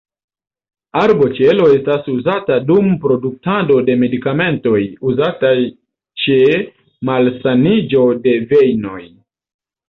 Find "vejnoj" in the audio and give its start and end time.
8.57-8.99